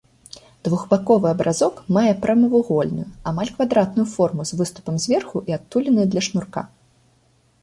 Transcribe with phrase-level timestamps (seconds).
[0.67, 6.61] Двухбаковы абразок мае прамавугольную, амаль квадратную форму з выступам зверху і адтулінай для шнурка.